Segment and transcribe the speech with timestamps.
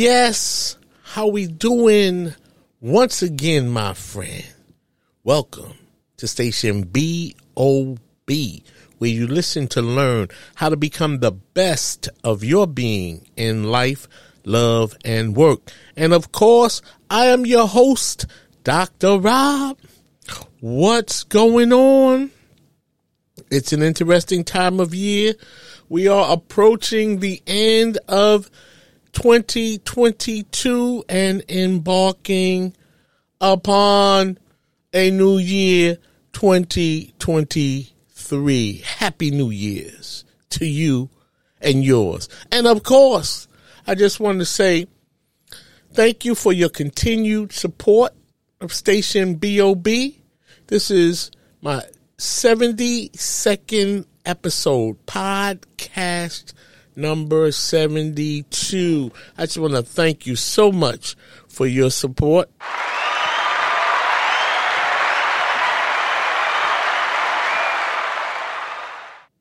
[0.00, 0.78] Yes.
[1.02, 2.34] How we doing?
[2.80, 4.46] Once again, my friend.
[5.24, 5.74] Welcome
[6.16, 8.30] to station BOB,
[8.96, 14.08] where you listen to learn how to become the best of your being in life,
[14.46, 15.70] love, and work.
[15.96, 18.24] And of course, I am your host,
[18.64, 19.18] Dr.
[19.18, 19.76] Rob.
[20.60, 22.30] What's going on?
[23.50, 25.34] It's an interesting time of year.
[25.90, 28.50] We are approaching the end of
[29.12, 32.74] 2022 and embarking
[33.40, 34.38] upon
[34.92, 35.96] a new year
[36.32, 38.78] 2023.
[38.78, 41.08] Happy New Year's to you
[41.60, 42.28] and yours.
[42.50, 43.46] And of course,
[43.86, 44.88] I just want to say
[45.92, 48.12] thank you for your continued support
[48.60, 49.86] of Station BOB.
[50.66, 51.30] This is
[51.62, 51.84] my
[52.18, 56.52] 72nd episode, podcast
[56.96, 59.12] number 72.
[59.36, 61.16] I just want to thank you so much
[61.48, 62.50] for your support.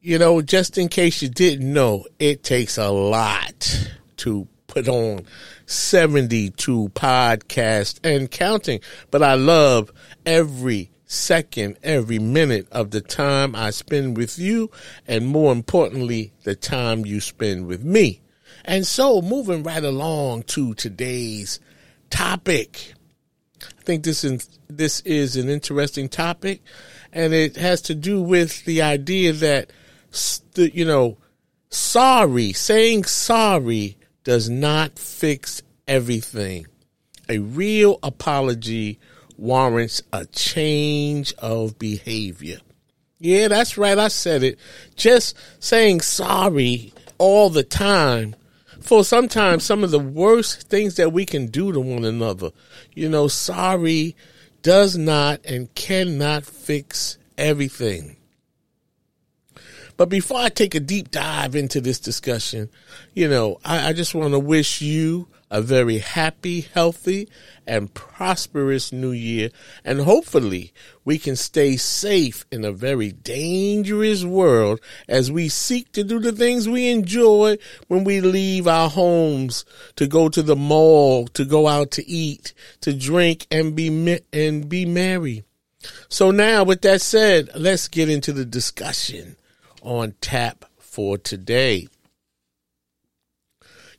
[0.02, 5.26] You know, just in case you didn't know, it takes a lot to put on
[5.66, 8.80] 72 podcasts and counting,
[9.12, 9.92] but I love
[10.26, 14.70] every second, every minute of the time I spend with you,
[15.08, 18.22] and more importantly, the time you spend with me.
[18.64, 21.60] And so, moving right along to today's
[22.10, 22.94] topic.
[23.62, 26.62] I think this is this is an interesting topic,
[27.12, 29.72] and it has to do with the idea that
[30.56, 31.18] you know,
[31.70, 36.68] sorry, saying sorry does not fix everything.
[37.28, 39.00] A real apology
[39.40, 42.60] warrants a change of behavior.
[43.20, 43.98] Yeah, that's right.
[43.98, 44.60] I said it.
[44.96, 48.36] Just saying sorry all the time
[48.80, 52.52] for sometimes some of the worst things that we can do to one another.
[52.94, 54.16] You know, sorry
[54.62, 58.16] does not and cannot fix everything.
[59.98, 62.70] But before I take a deep dive into this discussion,
[63.14, 67.28] you know, I, I just want to wish you a very happy, healthy,
[67.66, 69.50] and prosperous new year.
[69.84, 70.74] And hopefully
[71.04, 76.32] we can stay safe in a very dangerous world as we seek to do the
[76.32, 79.66] things we enjoy when we leave our homes
[79.96, 84.70] to go to the mall, to go out to eat, to drink and be, and
[84.70, 85.44] be merry.
[86.10, 89.36] So now with that said, let's get into the discussion
[89.82, 91.88] on tap for today.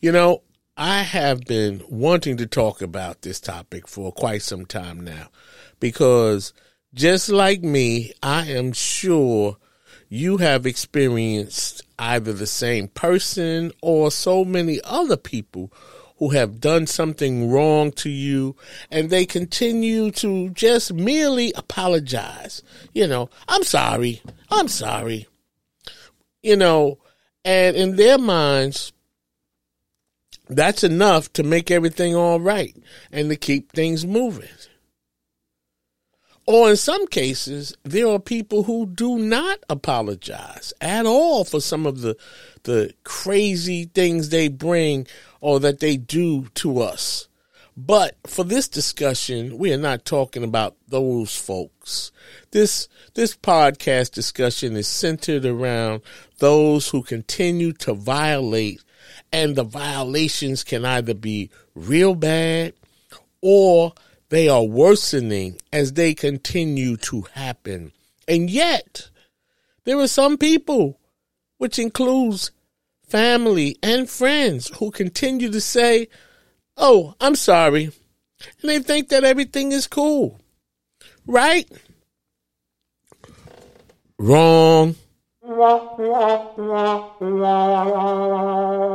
[0.00, 0.42] You know,
[0.82, 5.28] I have been wanting to talk about this topic for quite some time now
[5.78, 6.54] because
[6.94, 9.58] just like me, I am sure
[10.08, 15.70] you have experienced either the same person or so many other people
[16.16, 18.56] who have done something wrong to you
[18.90, 22.62] and they continue to just merely apologize.
[22.94, 24.22] You know, I'm sorry.
[24.50, 25.28] I'm sorry.
[26.42, 27.00] You know,
[27.44, 28.94] and in their minds,
[30.50, 32.76] that's enough to make everything all right
[33.12, 34.48] and to keep things moving.
[36.46, 41.86] Or in some cases, there are people who do not apologize at all for some
[41.86, 42.16] of the
[42.64, 45.06] the crazy things they bring
[45.40, 47.28] or that they do to us.
[47.76, 52.10] But for this discussion, we are not talking about those folks.
[52.50, 56.02] This this podcast discussion is centered around
[56.38, 58.82] those who continue to violate
[59.32, 62.74] and the violations can either be real bad
[63.40, 63.92] or
[64.28, 67.92] they are worsening as they continue to happen.
[68.28, 69.08] And yet,
[69.84, 70.98] there are some people,
[71.58, 72.50] which includes
[73.10, 76.08] family, and friends who continue to say,
[76.76, 77.90] Oh, I'm sorry.
[78.62, 80.40] And they think that everything is cool.
[81.26, 81.68] Right?
[84.18, 84.94] Wrong.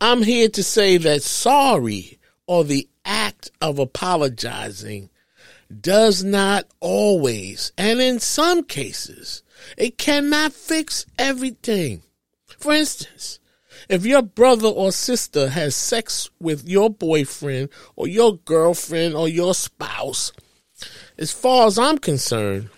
[0.00, 5.10] I'm here to say that sorry or the act of apologizing
[5.80, 9.42] does not always, and in some cases,
[9.76, 12.02] it cannot fix everything.
[12.58, 13.38] For instance,
[13.88, 19.54] if your brother or sister has sex with your boyfriend or your girlfriend or your
[19.54, 20.32] spouse,
[21.18, 22.68] as far as I'm concerned,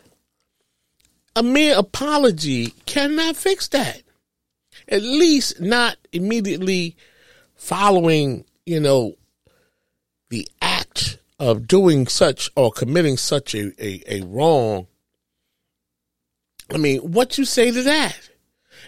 [1.35, 4.03] a mere apology cannot fix that.
[4.89, 6.97] At least not immediately
[7.59, 9.17] following, you know,
[10.31, 14.87] the act of doing such or committing such a, a, a wrong.
[16.73, 18.31] I mean, what you say to that?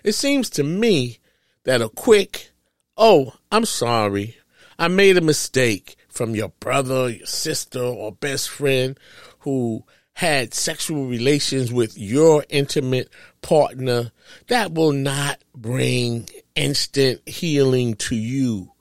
[0.02, 1.18] It seems to me
[1.64, 2.50] that a quick,
[2.96, 4.36] oh, I'm sorry,
[4.78, 8.98] I made a mistake from your brother, your sister, or best friend
[9.40, 9.84] who
[10.14, 13.08] had sexual relations with your intimate
[13.40, 14.12] partner,
[14.48, 18.72] that will not bring instant healing to you.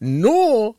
[0.00, 0.76] Nor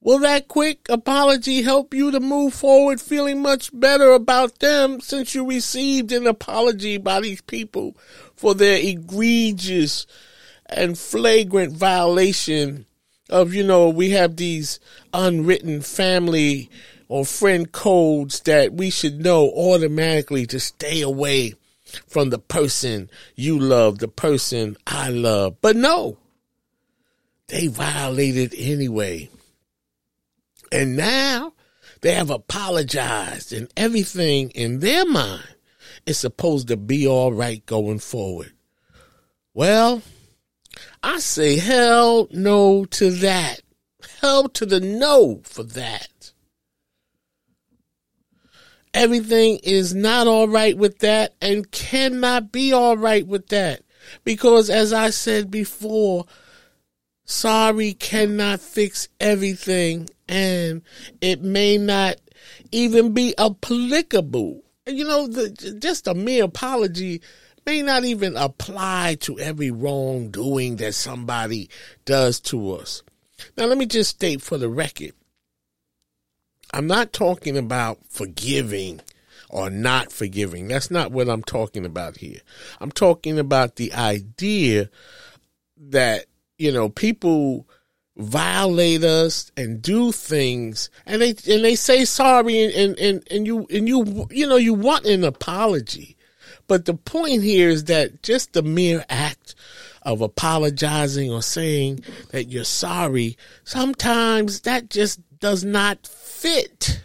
[0.00, 5.34] will that quick apology help you to move forward feeling much better about them since
[5.34, 7.96] you received an apology by these people
[8.34, 10.06] for their egregious
[10.66, 12.86] and flagrant violation
[13.30, 14.80] of, you know, we have these
[15.14, 16.68] unwritten family
[17.08, 21.54] or friend codes that we should know automatically to stay away
[22.06, 25.56] from the person you love, the person I love.
[25.60, 26.18] But no,
[27.48, 29.28] they violated anyway.
[30.70, 31.52] And now
[32.00, 35.44] they have apologized and everything in their mind
[36.06, 38.52] is supposed to be all right going forward.
[39.54, 40.02] Well,
[41.02, 43.60] I say hell no to that.
[44.20, 46.31] Hell to the no for that.
[48.94, 53.82] Everything is not all right with that and cannot be all right with that.
[54.24, 56.26] Because as I said before,
[57.24, 60.82] sorry cannot fix everything and
[61.20, 62.16] it may not
[62.70, 64.62] even be applicable.
[64.86, 67.22] You know, the, just a mere apology
[67.64, 71.70] may not even apply to every wrongdoing that somebody
[72.04, 73.02] does to us.
[73.56, 75.12] Now, let me just state for the record
[76.72, 79.00] I'm not talking about forgiving
[79.50, 80.68] or not forgiving.
[80.68, 82.40] That's not what I'm talking about here.
[82.80, 84.88] I'm talking about the idea
[85.76, 86.24] that,
[86.58, 87.68] you know, people
[88.16, 93.66] violate us and do things and they and they say sorry and, and, and you
[93.70, 96.16] and you you know you want an apology.
[96.66, 99.54] But the point here is that just the mere act
[100.02, 107.02] of apologizing or saying that you're sorry, sometimes that just does not fit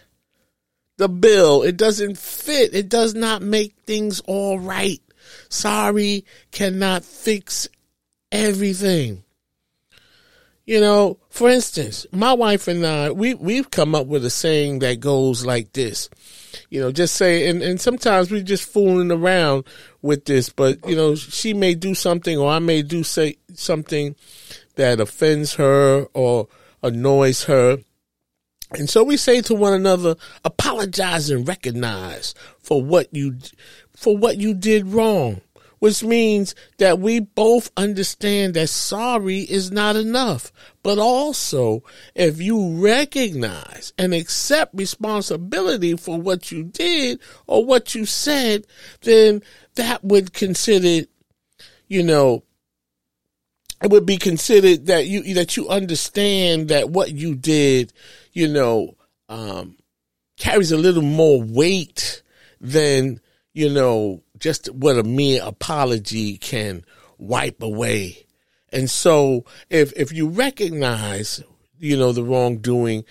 [0.98, 1.64] the bill.
[1.64, 2.74] It doesn't fit.
[2.76, 5.02] It does not make things all right.
[5.50, 7.68] Sorry cannot fix
[8.32, 9.24] everything.
[10.66, 14.80] You know, for instance, my wife and I, we, we've come up with a saying
[14.80, 16.10] that goes like this.
[16.70, 19.64] You know, just say, and, and sometimes we're just fooling around
[20.02, 24.16] with this, but you know, she may do something or I may do say something
[24.76, 26.50] that offends her or
[26.84, 27.80] annoys her.
[28.72, 33.38] And so we say to one another, apologize and recognize for what you,
[33.96, 35.42] for what you did wrong,
[35.80, 40.52] which means that we both understand that sorry is not enough.
[40.84, 41.84] But also,
[42.14, 48.68] if you recognize and accept responsibility for what you did or what you said,
[49.02, 49.44] then
[49.76, 51.08] that would consider,
[51.88, 52.44] you know,
[53.82, 57.94] it would be considered that you that you understand that what you did
[58.38, 58.96] you know,
[59.30, 59.76] um,
[60.38, 62.22] carries a little more weight
[62.62, 63.20] than,
[63.52, 66.86] you know, just what a mere apology can
[67.18, 68.28] wipe away.
[68.72, 71.44] And so if, if you recognize,
[71.80, 73.06] you know, the wrongdoing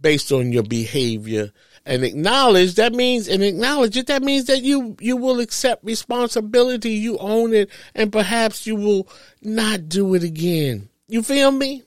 [0.00, 1.52] based on your behavior
[1.86, 6.90] and acknowledge, that means, and acknowledge it, that means that you, you will accept responsibility,
[6.90, 9.08] you own it, and perhaps you will
[9.42, 10.88] not do it again.
[11.06, 11.84] You feel me?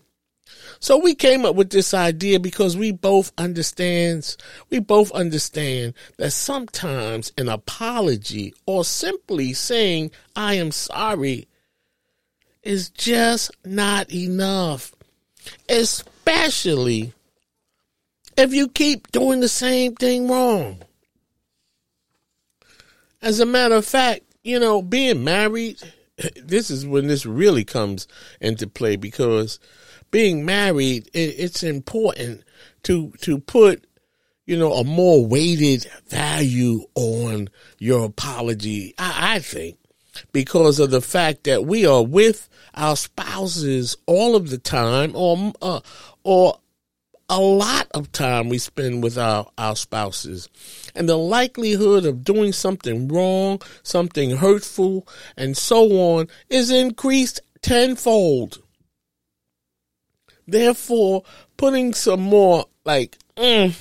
[0.79, 4.37] So we came up with this idea because we both understands
[4.69, 11.47] we both understand that sometimes an apology or simply saying I am sorry
[12.63, 14.93] is just not enough.
[15.69, 17.13] Especially
[18.35, 20.83] if you keep doing the same thing wrong.
[23.21, 25.77] As a matter of fact, you know, being married
[26.35, 28.07] this is when this really comes
[28.39, 29.59] into play because
[30.15, 32.41] being married, it, it's important
[32.83, 33.85] to to put
[34.45, 38.93] you know a more weighted value on your apology.
[38.97, 39.77] I, I think
[40.31, 45.51] because of the fact that we are with our spouses all of the time, or
[45.61, 45.81] uh,
[46.23, 46.59] or
[47.27, 50.47] a lot of time we spend with our, our spouses.
[50.95, 55.05] And the likelihood of doing something wrong, something hurtful,
[55.35, 58.61] and so on is increased tenfold.
[60.47, 61.23] Therefore,
[61.57, 63.75] putting some more like mm,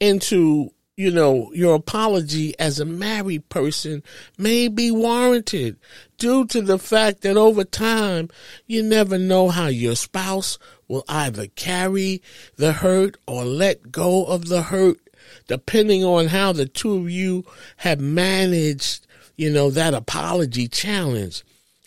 [0.00, 4.02] into you know your apology as a married person
[4.38, 5.76] may be warranted
[6.16, 8.28] due to the fact that over time
[8.66, 12.22] you never know how your spouse will either carry
[12.56, 14.98] the hurt or let go of the hurt
[15.48, 17.44] depending on how the two of you
[17.76, 21.42] have managed you know that apology challenge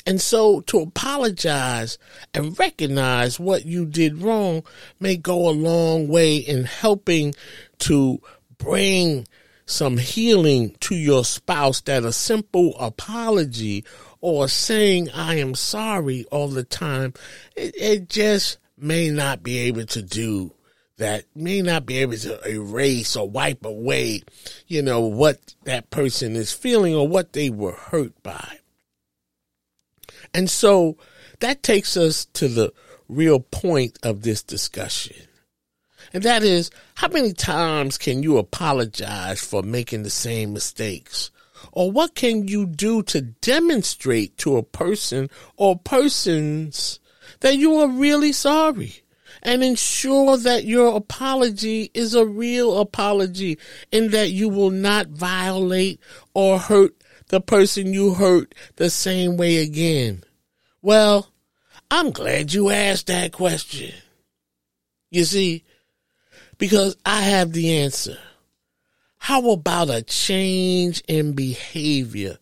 [0.05, 1.97] and so to apologize
[2.33, 4.63] and recognize what you did wrong
[4.99, 7.35] may go a long way in helping
[7.79, 8.21] to
[8.57, 9.27] bring
[9.65, 13.85] some healing to your spouse that a simple apology
[14.21, 17.13] or saying I am sorry all the time,
[17.55, 20.53] it, it just may not be able to do
[20.97, 24.21] that may not be able to erase or wipe away,
[24.67, 28.59] you know, what that person is feeling or what they were hurt by.
[30.33, 30.97] And so
[31.39, 32.73] that takes us to the
[33.07, 35.15] real point of this discussion.
[36.13, 41.31] And that is, how many times can you apologize for making the same mistakes?
[41.71, 46.99] Or what can you do to demonstrate to a person or persons
[47.41, 49.03] that you are really sorry?
[49.41, 53.57] And ensure that your apology is a real apology
[53.93, 56.01] and that you will not violate
[56.33, 56.98] or hurt
[57.29, 60.23] the person you hurt the same way again.
[60.81, 61.31] Well,
[61.89, 63.93] I'm glad you asked that question.
[65.09, 65.63] You see,
[66.57, 68.17] because I have the answer.
[69.17, 72.37] How about a change in behavior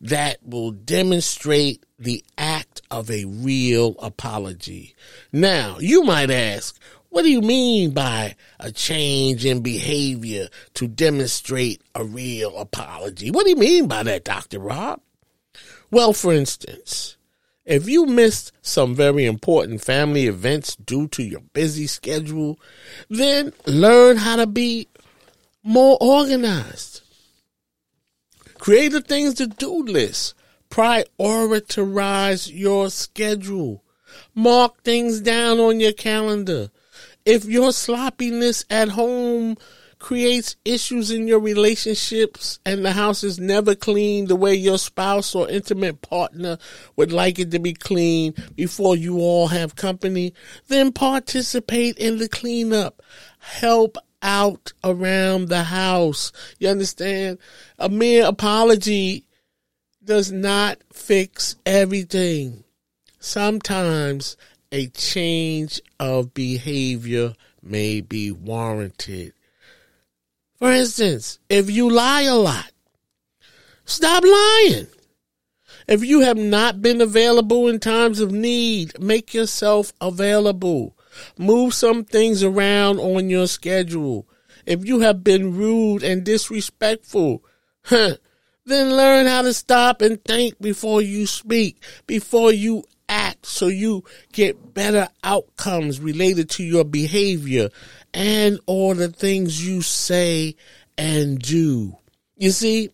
[0.00, 4.94] that will demonstrate the act of a real apology?
[5.32, 6.78] Now, you might ask,
[7.10, 13.30] what do you mean by a change in behavior to demonstrate a real apology?
[13.30, 14.60] What do you mean by that, Dr.
[14.60, 15.00] Rob?
[15.90, 17.16] Well, for instance,
[17.64, 22.58] if you missed some very important family events due to your busy schedule,
[23.08, 24.88] then learn how to be
[25.62, 27.02] more organized.
[28.58, 30.34] Create a things to do list.
[30.70, 33.82] Prioritize your schedule.
[34.34, 36.70] Mark things down on your calendar.
[37.24, 39.56] If your sloppiness at home
[40.00, 45.34] creates issues in your relationships and the house is never clean the way your spouse
[45.34, 46.58] or intimate partner
[46.96, 50.32] would like it to be clean before you all have company,
[50.68, 53.02] then participate in the cleanup.
[53.38, 56.32] Help out around the house.
[56.58, 57.38] You understand?
[57.78, 59.26] A mere apology
[60.02, 62.64] does not fix everything.
[63.18, 64.36] Sometimes
[64.72, 69.32] a change of behavior may be warranted.
[70.56, 72.70] For instance, if you lie a lot,
[73.84, 74.86] stop lying.
[75.88, 80.96] If you have not been available in times of need, make yourself available.
[81.36, 84.28] Move some things around on your schedule.
[84.66, 87.42] If you have been rude and disrespectful,
[87.84, 88.16] huh,
[88.66, 94.04] then learn how to stop and think before you speak, before you act, so you
[94.32, 97.68] get better outcomes related to your behavior
[98.14, 100.54] and all the things you say
[100.96, 101.96] and do.
[102.36, 102.90] You see,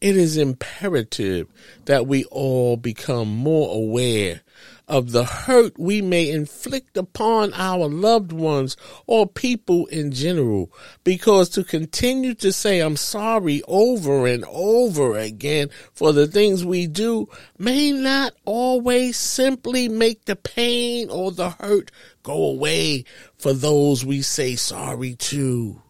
[0.00, 1.46] it is imperative
[1.84, 4.40] that we all become more aware
[4.88, 8.76] of the hurt we may inflict upon our loved ones
[9.06, 10.72] or people in general.
[11.04, 16.88] Because to continue to say, I'm sorry over and over again for the things we
[16.88, 21.92] do may not always simply make the pain or the hurt
[22.24, 23.04] go away
[23.38, 25.80] for those we say sorry to.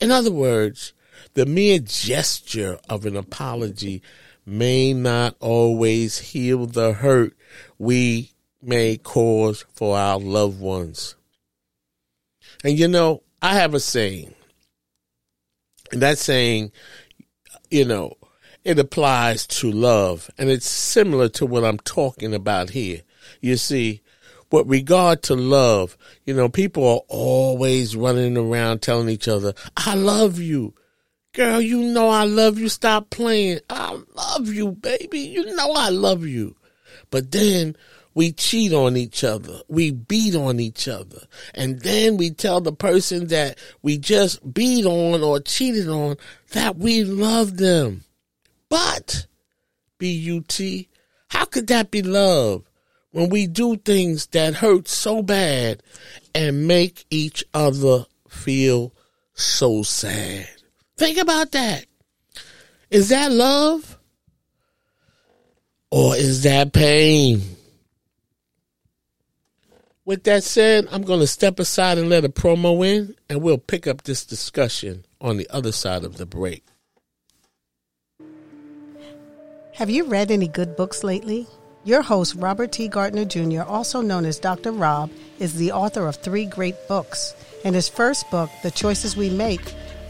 [0.00, 0.94] In other words,
[1.34, 4.02] the mere gesture of an apology
[4.44, 7.36] may not always heal the hurt
[7.78, 8.32] we
[8.62, 11.14] may cause for our loved ones.
[12.64, 14.34] And you know, I have a saying,
[15.92, 16.72] and that saying,
[17.70, 18.14] you know,
[18.64, 23.02] it applies to love, and it's similar to what I'm talking about here.
[23.40, 24.02] You see,
[24.50, 29.94] with regard to love, you know, people are always running around telling each other, I
[29.94, 30.74] love you.
[31.32, 32.68] Girl, you know I love you.
[32.68, 33.60] Stop playing.
[33.70, 35.20] I love you, baby.
[35.20, 36.56] You know I love you.
[37.10, 37.76] But then
[38.14, 39.60] we cheat on each other.
[39.68, 41.22] We beat on each other.
[41.54, 46.16] And then we tell the person that we just beat on or cheated on
[46.50, 48.02] that we love them.
[48.68, 49.26] But,
[49.98, 50.88] B-U-T,
[51.28, 52.64] how could that be love
[53.12, 55.80] when we do things that hurt so bad
[56.34, 58.92] and make each other feel
[59.34, 60.48] so sad?
[61.00, 61.86] Think about that.
[62.90, 63.98] Is that love?
[65.90, 67.40] Or is that pain?
[70.04, 73.56] With that said, I'm going to step aside and let a promo in, and we'll
[73.56, 76.66] pick up this discussion on the other side of the break.
[79.76, 81.46] Have you read any good books lately?
[81.82, 82.88] Your host, Robert T.
[82.88, 84.70] Gardner Jr., also known as Dr.
[84.70, 87.34] Rob, is the author of three great books.
[87.64, 89.74] In his first book, The Choices We Make,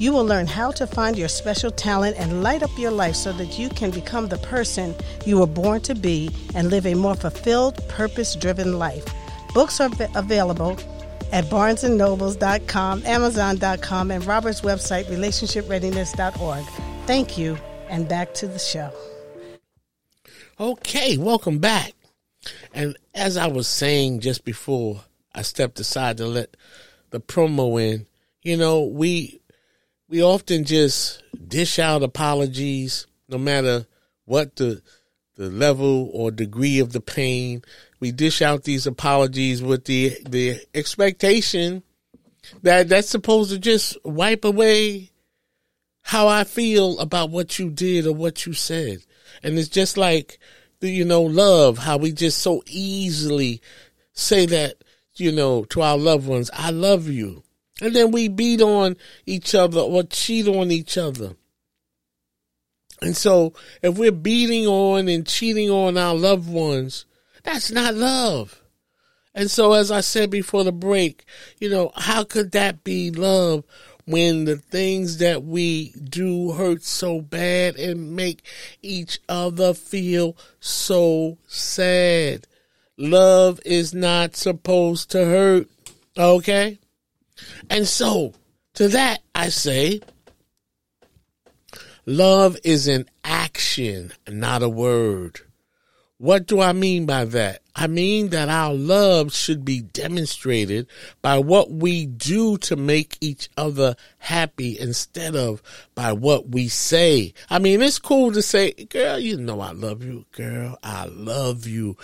[0.00, 3.32] you will learn how to find your special talent and light up your life so
[3.34, 4.94] that you can become the person
[5.26, 9.04] you were born to be and live a more fulfilled, purpose driven life.
[9.52, 10.78] Books are available
[11.32, 16.64] at barnesandnobles.com, amazon.com, and Robert's website, relationshipreadiness.org.
[17.06, 17.58] Thank you,
[17.90, 18.90] and back to the show.
[20.58, 21.92] Okay, welcome back.
[22.72, 25.02] And as I was saying just before
[25.34, 26.56] I stepped aside to let
[27.10, 28.06] the promo in,
[28.42, 29.39] you know, we
[30.10, 33.86] we often just dish out apologies, no matter
[34.26, 34.82] what the
[35.36, 37.62] the level or degree of the pain.
[38.00, 41.82] We dish out these apologies with the the expectation
[42.62, 45.12] that that's supposed to just wipe away
[46.02, 48.98] how I feel about what you did or what you said.
[49.42, 50.38] And it's just like
[50.80, 53.62] the you know love, how we just so easily
[54.12, 54.82] say that
[55.14, 57.44] you know to our loved ones, I love you.
[57.80, 61.34] And then we beat on each other or cheat on each other.
[63.02, 67.06] And so if we're beating on and cheating on our loved ones,
[67.42, 68.62] that's not love.
[69.34, 71.24] And so as I said before the break,
[71.58, 73.64] you know, how could that be love
[74.04, 78.42] when the things that we do hurt so bad and make
[78.82, 82.46] each other feel so sad?
[82.98, 85.68] Love is not supposed to hurt.
[86.18, 86.78] Okay?
[87.68, 88.32] And so,
[88.74, 90.00] to that, I say,
[92.06, 95.40] love is an action, not a word.
[96.18, 97.62] What do I mean by that?
[97.80, 100.86] I mean that our love should be demonstrated
[101.22, 105.62] by what we do to make each other happy instead of
[105.94, 107.32] by what we say.
[107.48, 110.26] I mean, it's cool to say, girl, you know I love you.
[110.32, 111.96] Girl, I love you.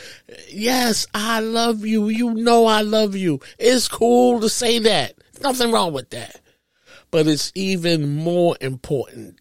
[0.49, 2.09] Yes, I love you.
[2.09, 3.41] You know I love you.
[3.59, 5.17] It's cool to say that.
[5.43, 6.41] Nothing wrong with that.
[7.11, 9.39] But it's even more important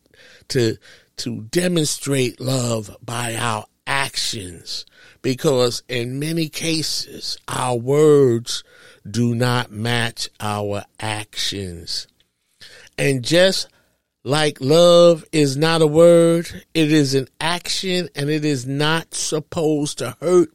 [0.49, 0.75] to
[1.17, 4.85] to demonstrate love by our actions
[5.21, 8.63] because in many cases our words
[9.09, 12.07] do not match our actions.
[12.97, 13.67] And just
[14.23, 19.99] like love is not a word, it is an action and it is not supposed
[19.99, 20.51] to hurt.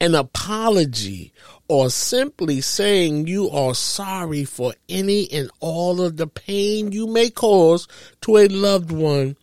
[0.00, 1.32] An apology
[1.68, 7.30] or simply saying you are sorry for any and all of the pain you may
[7.30, 7.86] cause
[8.22, 9.36] to a loved one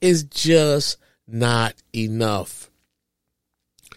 [0.00, 2.70] is just not enough.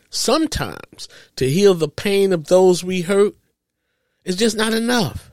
[0.10, 3.36] Sometimes to heal the pain of those we hurt
[4.26, 5.30] is just not enough.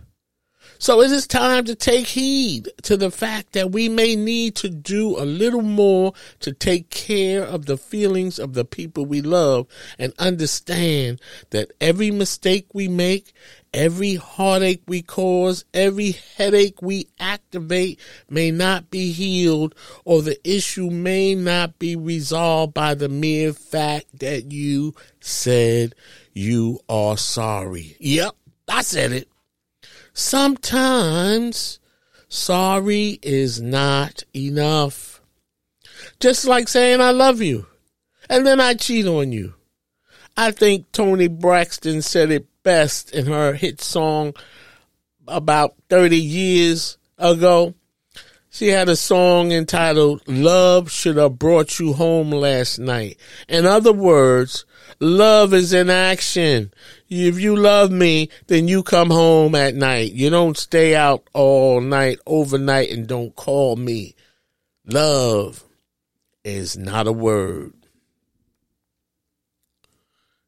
[0.79, 4.69] So it is time to take heed to the fact that we may need to
[4.69, 9.67] do a little more to take care of the feelings of the people we love
[9.99, 13.33] and understand that every mistake we make,
[13.77, 20.91] every heartache we cause, every headache we activate may not be healed or the issue
[20.91, 25.95] may not be resolved by the mere fact that you said
[26.33, 27.97] you are sorry.
[28.01, 28.35] Yep,
[28.67, 29.29] I said it.
[30.15, 31.79] Sometimes
[32.29, 35.21] sorry is not enough.
[36.19, 37.67] Just like saying I love you
[38.31, 39.56] and then I cheat on you.
[40.37, 44.35] I think Toni Braxton said it best in her hit song
[45.27, 47.75] about 30 years ago.
[48.51, 53.19] She had a song entitled Love Should Have Brought You Home Last Night.
[53.49, 54.65] In other words,
[54.99, 56.73] love is in action.
[57.09, 60.13] If you love me, then you come home at night.
[60.13, 64.15] You don't stay out all night, overnight, and don't call me.
[64.87, 65.65] Love
[66.45, 67.76] is not a word.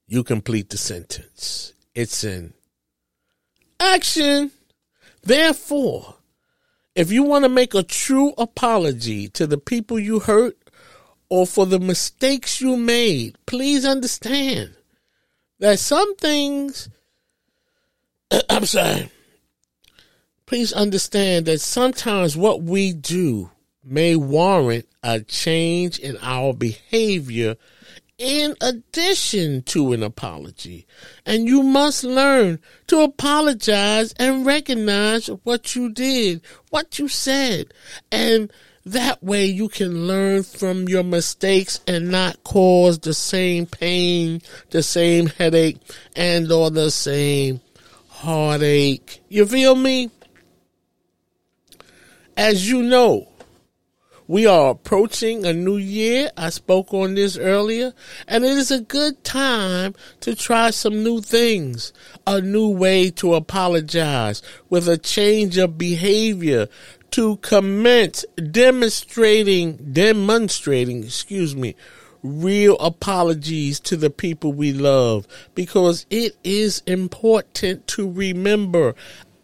[0.09, 1.75] You complete the sentence.
[1.95, 2.55] It's in
[3.79, 4.51] action.
[5.23, 6.15] Therefore,
[6.95, 10.57] if you want to make a true apology to the people you hurt
[11.29, 14.75] or for the mistakes you made, please understand
[15.59, 16.89] that some things,
[18.49, 19.11] I'm sorry,
[20.47, 23.51] please understand that sometimes what we do
[23.85, 27.57] may warrant a change in our behavior
[28.19, 30.87] in addition to an apology.
[31.25, 37.73] And you must learn to apologize and recognize what you did, what you said.
[38.11, 38.53] And
[38.85, 44.83] that way you can learn from your mistakes and not cause the same pain, the
[44.83, 45.79] same headache,
[46.17, 47.61] and or the same
[48.09, 49.23] heartache.
[49.29, 50.11] You feel me?
[52.37, 53.28] As you know,
[54.29, 56.31] we are approaching a new year.
[56.37, 57.95] I spoke on this earlier,
[58.29, 61.95] and it is a good time to try some new things,
[62.27, 66.69] a new way to apologize with a change of behavior
[67.13, 71.75] to commence demonstrating, demonstrating, excuse me,
[72.23, 78.95] real apologies to the people we love because it is important to remember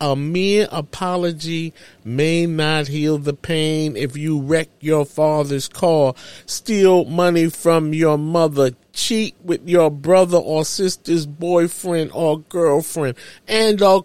[0.04, 1.72] a mere apology
[2.04, 6.12] may not heal the pain if you wreck your father's car,
[6.44, 13.16] steal money from your mother, cheat with your brother or sister's boyfriend or girlfriend,
[13.48, 14.04] and or,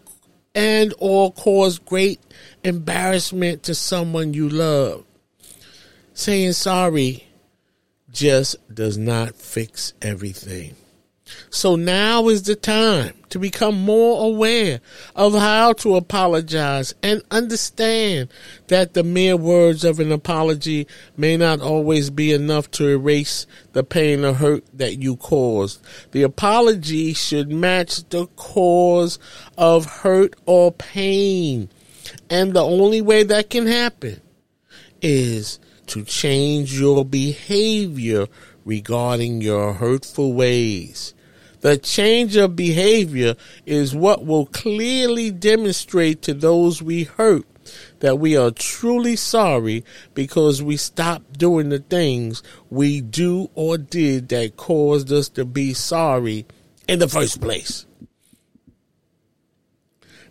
[0.55, 2.21] and or cause great
[2.63, 5.03] embarrassment to someone you love.
[6.13, 7.25] Saying sorry
[8.09, 10.75] just does not fix everything.
[11.49, 14.81] So now is the time to become more aware
[15.15, 18.29] of how to apologize and understand
[18.67, 23.83] that the mere words of an apology may not always be enough to erase the
[23.83, 25.81] pain or hurt that you caused.
[26.11, 29.19] The apology should match the cause
[29.57, 31.69] of hurt or pain.
[32.29, 34.21] And the only way that can happen
[35.01, 38.27] is to change your behavior
[38.65, 41.13] regarding your hurtful ways.
[41.61, 47.45] The change of behavior is what will clearly demonstrate to those we hurt
[47.99, 54.29] that we are truly sorry because we stopped doing the things we do or did
[54.29, 56.45] that caused us to be sorry
[56.87, 57.85] in the first place.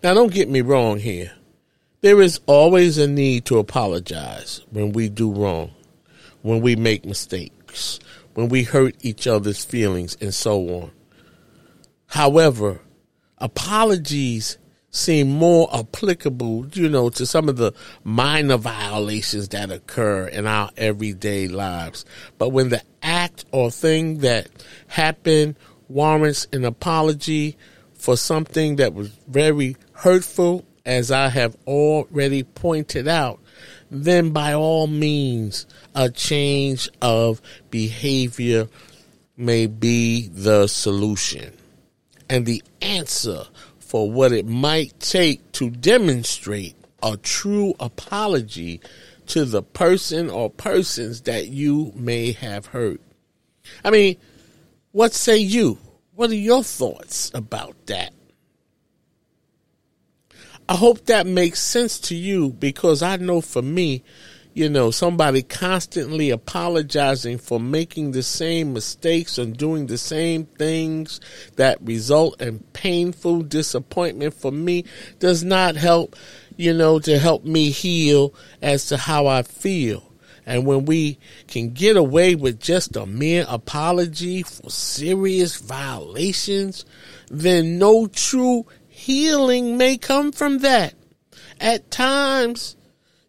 [0.03, 1.33] Now, don't get me wrong here.
[2.01, 5.73] There is always a need to apologize when we do wrong,
[6.43, 7.99] when we make mistakes,
[8.35, 10.91] when we hurt each other's feelings, and so on.
[12.09, 12.81] However,
[13.37, 14.57] apologies
[14.91, 20.71] seem more applicable, you know, to some of the minor violations that occur in our
[20.79, 22.07] everyday lives.
[22.39, 24.49] But when the act or thing that
[24.87, 25.57] happened
[25.89, 27.59] warrants an apology
[27.93, 33.39] for something that was very hurtful, as I have already pointed out,
[33.91, 38.69] then by all means, a change of behavior
[39.37, 41.53] may be the solution
[42.29, 43.45] and the answer
[43.79, 48.81] for what it might take to demonstrate a true apology
[49.27, 53.01] to the person or persons that you may have hurt.
[53.85, 54.17] I mean,
[54.93, 55.79] what say you?
[56.15, 58.13] What are your thoughts about that?
[60.69, 64.03] I hope that makes sense to you because I know for me,
[64.59, 71.21] you know, somebody constantly apologizing for making the same mistakes and doing the same things
[71.55, 74.85] that result in painful disappointment for me
[75.21, 76.17] does not help,
[76.57, 80.03] you know, to help me heal as to how I feel.
[80.45, 86.85] And when we can get away with just a mere apology for serious violations,
[87.29, 90.95] then no true healing may come from that.
[91.61, 92.75] At times,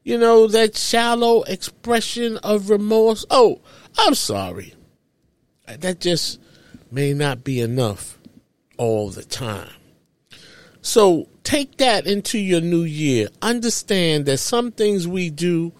[0.10, 3.24] you know, that shallow expression of remorse.
[3.30, 3.62] Oh,
[3.96, 4.74] I'm sorry.
[5.68, 6.40] That just
[6.90, 8.18] may not be enough
[8.78, 9.70] all the time.
[10.82, 13.28] So take that into your new year.
[13.44, 15.74] Understand that some things we do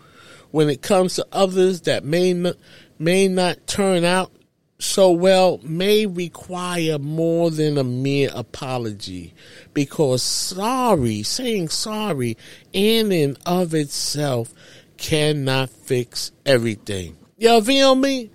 [0.52, 2.56] when it comes to others that may not,
[3.00, 4.32] may not turn out
[4.80, 9.34] so well may require more than a mere apology
[9.74, 12.38] because sorry, saying sorry
[12.72, 14.54] in and of itself
[14.98, 17.18] cannot fix everything.
[17.38, 18.32] You feel me?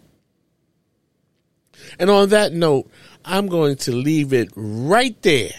[1.98, 2.90] And on that note,
[3.24, 5.52] I'm going to leave it right there.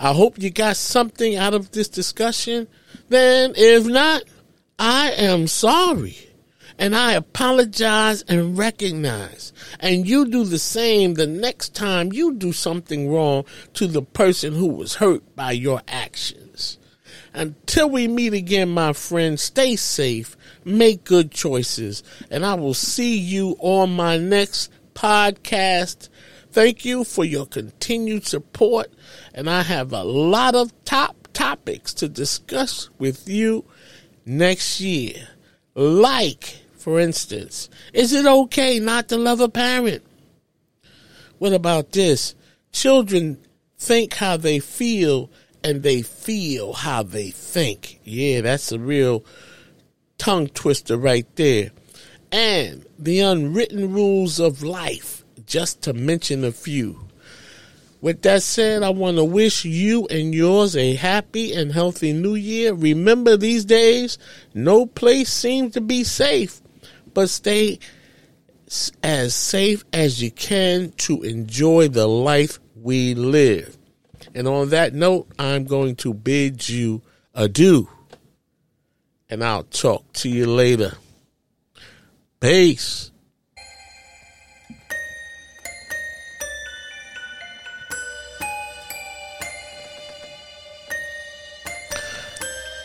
[0.00, 2.66] I hope you got something out of this discussion.
[3.08, 4.22] Then, if not,
[4.78, 6.27] I am sorry
[6.78, 9.52] and I apologize and recognize.
[9.80, 14.54] And you do the same the next time you do something wrong to the person
[14.54, 16.78] who was hurt by your actions.
[17.34, 23.18] Until we meet again, my friend, stay safe, make good choices, and I will see
[23.18, 26.08] you on my next podcast.
[26.50, 28.92] Thank you for your continued support,
[29.34, 33.64] and I have a lot of top topics to discuss with you
[34.24, 35.28] next year.
[35.74, 40.02] Like, for instance, is it okay not to love a parent?
[41.38, 42.34] What about this?
[42.72, 43.38] Children
[43.76, 45.30] think how they feel
[45.62, 48.00] and they feel how they think.
[48.04, 49.24] Yeah, that's a real
[50.18, 51.70] tongue twister right there.
[52.30, 57.08] And the unwritten rules of life, just to mention a few.
[58.00, 62.36] With that said, I want to wish you and yours a happy and healthy new
[62.36, 62.72] year.
[62.72, 64.18] Remember, these days,
[64.54, 66.60] no place seems to be safe,
[67.18, 67.80] but stay
[69.02, 73.76] as safe as you can to enjoy the life we live.
[74.36, 77.02] And on that note, I'm going to bid you
[77.34, 77.88] adieu.
[79.28, 80.96] And I'll talk to you later.
[82.38, 83.10] Peace.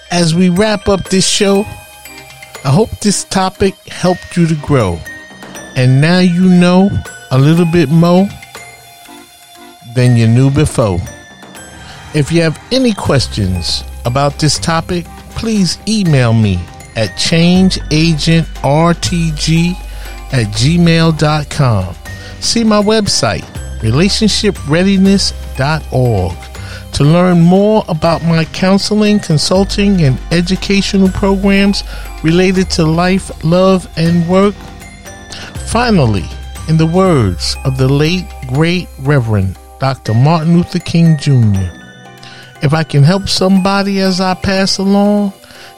[0.10, 1.68] As we wrap up this show,
[2.66, 4.98] I hope this topic helped you to grow.
[5.76, 6.90] And now you know
[7.32, 8.26] a little bit more
[9.96, 11.02] than you knew before.
[12.14, 16.56] If you have any questions about this topic, please email me
[16.96, 19.74] at changeagentrtg
[20.32, 21.96] at gmail.com.
[22.40, 23.44] See my website,
[23.82, 26.43] relationshipreadiness.org
[26.94, 31.84] to learn more about my counseling, consulting, and educational programs
[32.24, 34.56] related to life, love, and work.
[35.68, 36.26] Finally,
[36.70, 40.14] in the words of the late, great Reverend Dr.
[40.14, 41.80] Martin Luther King Jr.,
[42.62, 45.34] if I can help somebody as I pass along,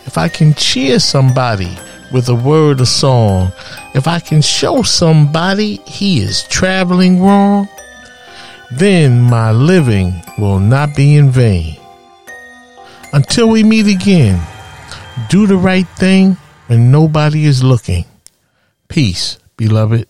[0.06, 1.75] if I can cheer somebody
[2.12, 3.51] with a word or song,
[3.95, 7.67] if I can show somebody he is traveling wrong,
[8.71, 11.78] then my living will not be in vain.
[13.13, 14.41] Until we meet again,
[15.30, 18.06] do the right thing when nobody is looking.
[18.88, 20.08] Peace, beloved.